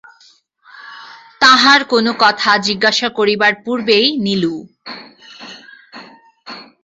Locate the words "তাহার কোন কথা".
1.41-2.51